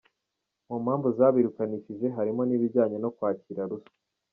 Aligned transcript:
Mu 0.67 0.77
mpamvu 0.83 1.07
zabirukanishije, 1.17 2.05
harimo 2.17 2.41
n’ibijyanye 2.45 2.97
no 3.03 3.09
kwakira 3.15 3.61
ruswa. 3.69 3.91